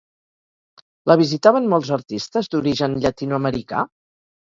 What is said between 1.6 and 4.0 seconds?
molts artistes d'origen llatinoamericà?